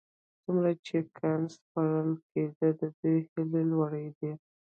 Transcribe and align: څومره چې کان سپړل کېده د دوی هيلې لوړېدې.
څومره 0.43 0.71
چې 0.85 0.97
کان 1.17 1.41
سپړل 1.55 2.09
کېده 2.31 2.69
د 2.79 2.81
دوی 2.99 3.17
هيلې 3.31 3.61
لوړېدې. 3.71 4.31